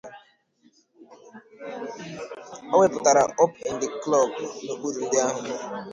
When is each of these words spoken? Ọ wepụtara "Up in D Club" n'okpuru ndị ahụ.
Ọ 2.73 2.75
wepụtara 2.79 3.23
"Up 3.43 3.53
in 3.67 3.75
D 3.81 3.83
Club" 4.03 4.31
n'okpuru 4.63 4.99
ndị 5.05 5.17
ahụ. 5.27 5.41